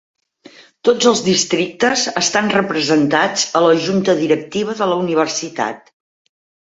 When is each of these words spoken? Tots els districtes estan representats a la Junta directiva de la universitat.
Tots 0.87 1.09
els 1.09 1.19
districtes 1.25 2.05
estan 2.21 2.49
representats 2.53 3.43
a 3.59 3.61
la 3.65 3.75
Junta 3.89 4.15
directiva 4.23 4.75
de 4.81 4.89
la 4.93 4.97
universitat. 5.03 5.93